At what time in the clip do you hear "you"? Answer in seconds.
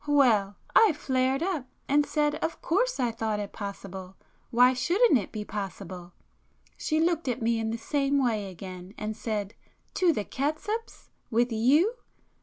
11.51-11.97